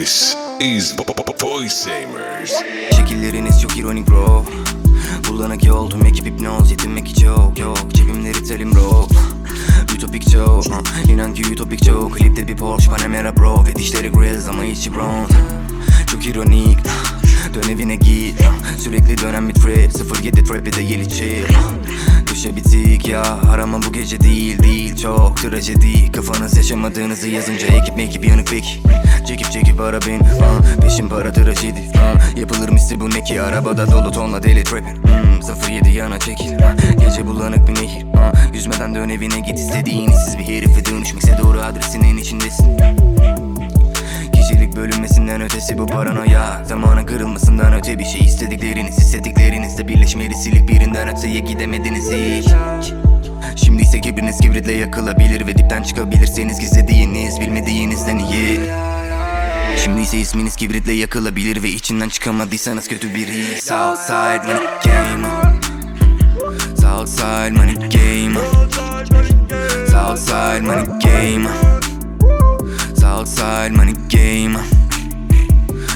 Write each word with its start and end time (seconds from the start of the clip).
This 0.00 0.34
is 0.60 0.96
Voiceamers. 1.42 2.52
Şekilleriniz 2.96 3.60
çok 3.62 3.76
ironik 3.76 4.08
bro. 4.08 4.44
Bulanık 5.28 5.64
yol 5.64 5.90
tüm 5.90 6.06
ekip 6.06 6.26
hipnoz 6.26 6.70
yetinmek 6.70 7.06
hiç 7.06 7.22
yok 7.22 7.58
yok. 7.58 7.78
Cebimleri 7.92 8.44
telim 8.44 8.74
bro. 8.74 9.08
Ütopik 9.94 10.30
çok 10.30 10.66
uh, 10.66 11.10
İnan 11.10 11.34
ki 11.34 11.52
ütopik 11.52 11.84
çok. 11.84 12.14
Klipte 12.14 12.48
bir 12.48 12.56
Porsche 12.56 12.90
Panamera 12.90 13.36
bro. 13.36 13.64
Ve 13.66 13.76
dişleri 13.76 14.08
grills 14.08 14.48
ama 14.48 14.64
içi 14.64 14.94
brown 14.94 15.34
Çok 16.06 16.26
ironik 16.26 16.78
Dön 17.54 17.72
evine 17.72 17.96
git 17.96 18.42
Sürekli 18.78 19.18
dönen 19.18 19.48
bir 19.48 19.54
trip 19.54 20.24
07 20.24 20.44
trap 20.44 20.66
bir 20.66 20.72
de 20.72 20.82
yeli 20.82 21.08
chill 21.08 21.44
Düşe 22.30 22.56
bitik 22.56 23.08
ya 23.08 23.22
Arama 23.52 23.82
bu 23.82 23.92
gece 23.92 24.20
değil 24.20 24.62
değil. 24.62 24.96
Çok 24.96 25.36
trajedi 25.36 26.12
Kafanız 26.12 26.56
yaşamadığınızı 26.56 27.28
yazınca 27.28 27.66
ekip 27.66 27.96
mekip 27.96 28.24
yanık 28.24 28.46
pek. 28.48 28.82
Çekip 29.28 29.52
çekip 29.52 29.80
ara 29.80 30.00
beni 30.00 30.20
uh, 30.20 30.82
Peşin 30.82 31.08
para 31.08 31.32
trajedi. 31.32 31.80
Uh, 31.94 32.38
Yapılır 32.38 32.68
misli 32.68 33.00
bu 33.00 33.10
ne 33.10 33.24
ki? 33.24 33.42
Arabada 33.42 33.90
dolu 33.90 34.12
tonla 34.12 34.42
deli 34.42 34.64
trapping 34.64 34.98
hmm, 35.04 35.76
07 35.84 35.90
yana 35.90 36.18
çekil. 36.18 36.52
Uh, 36.54 37.00
Gece 37.00 37.26
bulanık 37.26 37.68
bir 37.68 37.74
nehir. 37.74 38.04
Uh, 38.04 38.54
Yüzmeden 38.54 38.94
dön 38.94 39.08
evine 39.08 39.40
git. 39.40 39.58
İstediğin 39.58 40.10
siz 40.24 40.38
bir 40.38 40.44
herife 40.44 40.84
dönüşmekse 40.84 41.38
doğru 41.42 41.60
adresinin 41.60 42.16
içindesin 42.16 42.76
bölünmesinden 44.80 45.40
ötesi 45.40 45.78
bu 45.78 45.86
paranoya. 45.86 46.64
Zamanın 46.64 47.06
kırılmasından 47.06 47.72
öte 47.72 47.98
bir 47.98 48.04
şey 48.04 48.20
istedikleriniz 48.20 48.98
hissettiklerinizle 48.98 49.88
birleşmeli 49.88 50.34
silik 50.34 50.68
birinden 50.68 51.08
öteye 51.08 51.40
gidemediniz 51.40 52.10
hiç. 52.12 52.48
Şimdi 53.56 53.82
ise 53.82 54.00
kibriniz 54.00 54.38
kibritle 54.38 54.72
yakılabilir 54.72 55.46
ve 55.46 55.58
dipten 55.58 55.82
çıkabilirseniz 55.82 56.60
gizlediğiniz 56.60 57.40
bilmediğinizden 57.40 58.18
iyi. 58.18 58.60
Şimdi 59.84 60.00
ise 60.00 60.18
isminiz 60.18 60.56
kibritle 60.56 60.92
yakılabilir 60.92 61.62
ve 61.62 61.68
içinden 61.68 62.08
çıkamadıysanız 62.08 62.88
kötü 62.88 63.14
biri 63.14 63.60
Southside 63.60 64.42
money 64.46 64.66
game. 64.84 65.26
Southside 66.76 67.50
money 67.50 67.74
game. 67.74 68.40
Southside 69.90 70.60
money 70.60 70.84
game 70.84 71.69
Southside 73.40 73.72
money 73.74 73.94
game. 74.08 74.56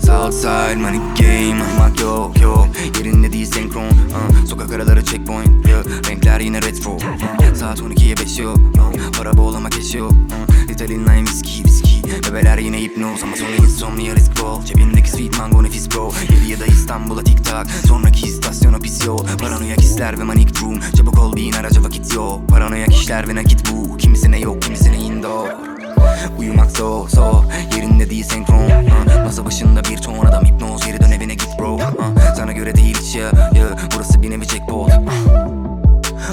Southside 0.00 0.78
money 0.78 1.00
game. 1.20 1.62
Mak 1.78 2.00
yok 2.00 2.40
yok. 2.40 2.68
Yerinde 2.98 3.32
değil 3.32 3.46
senkron. 3.46 3.88
Uh, 3.88 4.46
Sokak 4.46 4.72
araları 4.72 5.04
checkpoint. 5.04 5.66
Yeah. 5.66 5.84
Renkler 6.10 6.40
yine 6.40 6.62
retro 6.62 6.90
uh, 6.90 7.54
Saat 7.54 7.80
12'ye 7.80 8.16
5 8.16 8.38
yok 8.38 8.58
uh, 8.58 9.18
Para 9.18 9.36
boğlama 9.36 9.70
keş 9.70 9.94
yok 9.94 10.12
uh, 10.12 10.68
Ritalin 10.68 11.06
line 11.06 11.22
viski 11.22 11.64
viski. 11.64 12.02
Bebeler 12.28 12.58
yine 12.58 12.82
hipnoz 12.82 13.22
Ama 13.22 13.36
sonu 13.36 13.66
insomnia 13.66 14.14
risk 14.14 14.42
bol. 14.42 14.64
Cebimdeki 14.64 15.10
sweet 15.10 15.38
mango 15.38 15.62
nefis 15.62 15.90
bro. 15.90 16.12
Yedi 16.22 16.52
ya 16.52 16.60
da 16.60 16.66
İstanbul'a 16.66 17.24
tik 17.24 17.44
tak. 17.44 17.66
Sonraki 17.70 18.26
istasyona 18.26 18.78
pis 18.78 19.06
yol. 19.06 19.26
Paranoyak 19.40 19.80
hisler 19.80 20.18
ve 20.18 20.24
manik 20.24 20.62
room. 20.62 20.80
Çabuk 20.96 21.18
ol 21.18 21.36
bin 21.36 21.52
araca 21.52 21.82
vakit 21.82 22.14
yok. 22.14 22.48
Paranoyak 22.48 22.94
işler 22.94 23.28
ve 23.28 23.34
nakit 23.34 23.72
bu. 23.72 23.96
Kimisine 23.96 24.40
yok 24.40 24.62
kimisine 24.62 24.96
indoor 24.96 25.76
Uyumak 26.38 26.70
zor 26.70 27.08
zor. 27.08 27.44
Yerinde 27.76 28.10
değil 28.10 28.24
senkron 28.24 28.64
uh, 28.64 29.24
Masa 29.24 29.44
başında 29.44 29.84
bir 29.84 29.96
ton 29.96 30.26
adam 30.26 30.44
hipnoz. 30.44 30.86
Geri 30.86 31.00
dön 31.00 31.10
evine 31.10 31.34
git 31.34 31.48
bro 31.58 31.80
Sana 32.36 32.52
göre 32.52 32.74
değil 32.74 32.96
hiç 33.00 33.16
ya, 33.16 33.30
Burası 33.94 34.22
bir 34.22 34.30
nevi 34.30 34.44
jackpot 34.44 34.92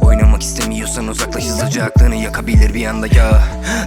Oynamak 0.00 0.42
istemiyorsan 0.42 1.08
uzaklaş 1.08 1.44
sıcaklığını 1.44 2.14
yakabilir 2.14 2.74
bir 2.74 2.86
anda 2.86 3.06
ya. 3.06 3.42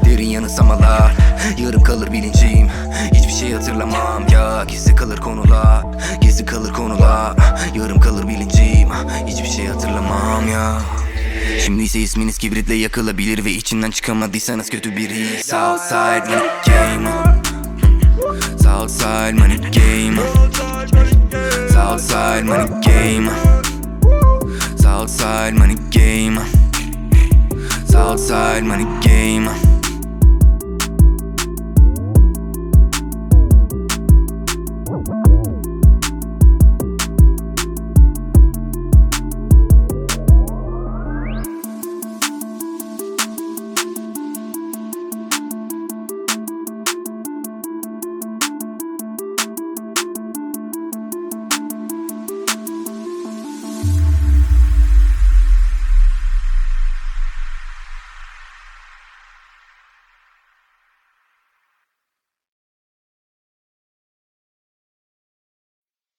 Derin 0.05 0.29
yanılsamalar 0.29 1.13
Yarım 1.57 1.83
kalır 1.83 2.11
bilincim. 2.11 2.69
Hiçbir 3.13 3.33
şey 3.33 3.53
hatırlamam 3.53 4.27
ya. 4.31 4.63
Gizli 4.67 4.95
kalır 4.95 5.17
konular. 5.17 5.85
Gizli 6.21 6.45
kalır 6.45 6.73
konular. 6.73 7.35
Yarım 7.75 7.99
kalır 7.99 8.27
bilincim. 8.27 8.89
Hiçbir 9.27 9.49
şey 9.49 9.67
hatırlamam 9.67 10.47
ya 10.47 10.98
Şimdi 11.69 11.83
ise 11.83 11.99
isminiz 11.99 12.37
kibritle 12.37 12.73
yakılabilir 12.73 13.45
ve 13.45 13.51
içinden 13.51 13.91
çıkamadıysanız 13.91 14.69
kötü 14.69 14.95
biri 14.95 15.43
Southside 15.43 16.23
money 16.29 16.49
game 16.65 17.09
Southside 18.63 19.33
money 19.33 19.57
game 19.57 20.21
Southside 21.73 22.43
money 22.43 22.65
game 22.65 23.31
Southside 24.81 25.51
money 25.57 25.75
game 25.93 26.41
Southside 27.91 28.61
money 28.61 28.85
game 28.85 29.78